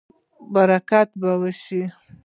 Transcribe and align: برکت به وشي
برکت 0.53 1.09
به 1.21 1.31
وشي 1.41 1.81